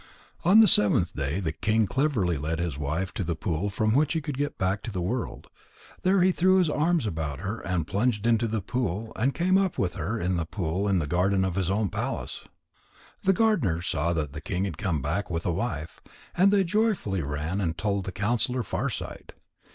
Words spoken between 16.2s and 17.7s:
and they joyfully ran